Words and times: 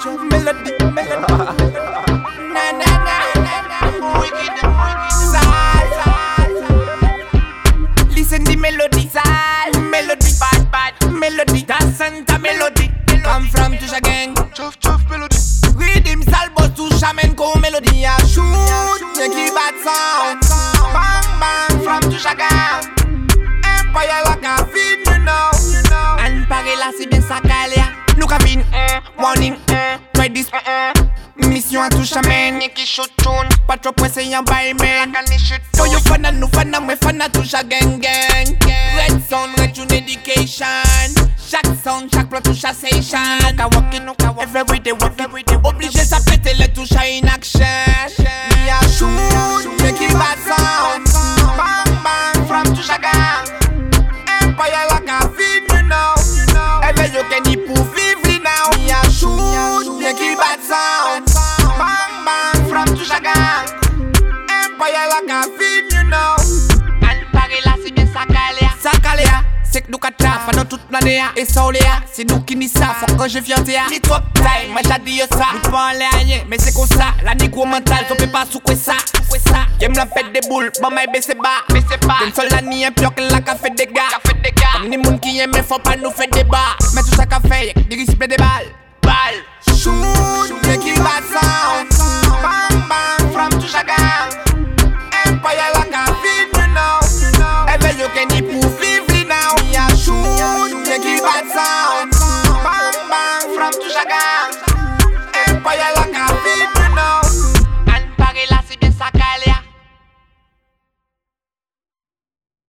Melody, 0.00 0.72
melody. 0.96 1.28
na 2.56 2.72
na 2.72 2.88
na 3.04 3.16
na 3.36 3.56
na. 3.68 3.78
Wicked, 4.16 4.56
wicked. 4.64 5.12
Sal, 5.12 5.92
Listen 8.08 8.44
the 8.44 8.56
melody, 8.56 9.08
sal. 9.08 9.70
Melody, 9.92 10.32
bad, 10.40 10.72
bad. 10.72 10.94
Melody, 11.12 11.64
that's 11.68 11.98
Santa 11.98 12.38
melody. 12.38 12.88
Come 13.22 13.46
from 13.48 13.74
Tusha 13.74 14.00
gang. 14.00 14.34
Chuff, 14.54 14.80
chuff, 14.80 15.04
melody. 15.10 15.36
Rhythm, 15.76 16.22
sal, 16.22 16.48
boss, 16.56 16.70
Tusha 16.70 17.14
men, 17.14 17.34
go 17.34 17.54
melody. 17.56 18.06
Shoot, 18.24 19.04
make 19.20 19.36
it 19.36 19.52
bad 19.52 19.76
sound. 19.84 20.40
Bang, 20.96 21.28
bang, 21.36 21.84
from 21.84 22.00
Tusha 22.10 22.32
gang. 22.38 22.88
Empire 23.68 24.22
like 24.24 24.44
a 24.48 24.64
feed, 24.64 25.06
you 25.06 25.18
know. 25.28 25.50
And 26.24 26.48
Paris, 26.48 26.76
là, 26.78 26.90
c'est 26.96 27.04
bien 27.06 27.20
sa 27.20 27.38
calia. 27.42 27.92
Look, 28.16 28.32
I 28.32 28.38
been, 28.38 28.64
eh, 28.72 29.00
warning 29.18 29.56
wè 30.20 30.28
dis 30.28 30.48
Misyon 31.40 31.86
an 31.86 31.94
tou 31.94 32.04
chamen 32.04 32.58
Nye 32.60 32.68
ki 32.76 32.84
chouchoun 32.84 33.48
Pa 33.68 33.78
tro 33.80 33.92
pwen 33.96 34.12
se 34.12 34.24
yon 34.28 34.44
bay 34.48 34.74
men 34.80 35.14
So 35.72 35.86
yo 35.88 36.00
fana 36.04 36.32
nou 36.36 36.48
fana 36.52 36.80
mwen 36.84 36.98
fana 37.00 37.28
tou 37.32 37.44
cha 37.44 37.62
gang 37.62 37.98
gang. 38.00 38.56
Red 38.96 39.22
sound, 39.28 39.58
red 39.58 39.74
tune 39.74 39.92
education. 39.92 41.16
Chak 41.50 41.66
sound, 41.82 42.10
chak 42.12 42.28
plot 42.28 42.44
tou 42.44 42.54
cha 42.54 42.72
station 42.74 43.40
Nou 43.40 43.56
ka 43.56 43.68
wak, 43.72 43.94
nou 44.04 44.14
ka 44.14 44.32
wak 44.36 44.48
Every 44.54 44.78
day, 44.80 44.92
every 44.92 45.42
day. 45.42 46.04
sa 46.04 46.20
pete 46.26 46.52
le 46.58 46.68
tou 46.74 46.84
cha 46.86 47.06
baga 65.26 65.48
film, 65.58 65.88
you 65.90 66.04
know. 66.08 66.36
An 67.02 67.24
pare 67.32 67.60
la 67.64 67.76
si 67.82 67.92
ben 67.92 68.06
sakale 68.06 68.60
ya 68.60 68.70
Sakale 68.82 69.22
ya, 69.22 69.44
sek 69.64 69.88
nou 69.88 69.98
Fa 69.98 70.52
nou 70.54 70.64
tout 70.64 70.80
ya, 71.04 71.32
e 71.36 71.44
sa 71.44 71.64
ya 71.72 72.02
Se 72.12 72.24
nou 72.24 72.44
ki 72.44 72.54
ni 72.56 72.68
sa, 72.68 72.94
fok 73.00 73.22
anje 73.24 73.42
fiante 73.42 73.72
ya 73.72 73.88
Ni 73.88 74.00
trop 74.00 74.22
tay, 74.34 74.68
man 74.68 74.84
a 74.90 74.98
ye, 76.22 76.44
se 76.58 76.70
sa. 76.86 77.14
La 77.24 77.34
ni 77.34 77.48
gwo 77.48 77.66
mental, 77.66 78.04
ton 78.08 78.16
pe 78.16 78.26
pa 78.26 78.44
sou 78.46 78.60
kwe 78.60 78.76
sa. 78.76 78.96
Yem 79.80 79.92
la 79.94 80.06
fet 80.06 80.32
de 80.32 80.40
boule, 80.48 80.70
bese 81.12 81.34
ba 81.34 81.64
sol 82.34 82.48
la 82.50 82.60
ni 82.60 82.84
en 82.84 82.92
pyok 82.92 83.20
la 83.30 83.40
ka 83.40 83.56
fet 83.56 83.76
dega 83.76 84.08
Kom 84.72 84.88
ni 84.88 84.96
moun 84.96 85.18
ki 85.18 85.38
yeme, 85.38 85.62
fok 85.62 85.84
pa 85.84 85.96
nou 85.96 86.12
fet 86.12 86.32
deba 86.34 86.76
Men 86.94 87.04
sou 87.04 87.16
sa 87.16 87.26
ka 87.26 87.40
fe, 87.40 87.66
yek, 87.70 87.88
de 88.28 88.36
bal 88.36 88.79